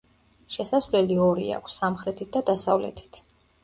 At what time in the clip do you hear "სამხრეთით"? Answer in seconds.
1.85-2.37